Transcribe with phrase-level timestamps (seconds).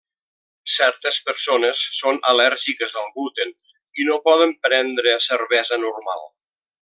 [0.75, 3.53] Certes persones són al·lèrgiques al gluten
[4.01, 6.27] i no poden prendre cervesa normal.